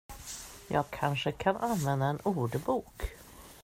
[0.67, 3.01] Jag kanske kan använda en ordbok.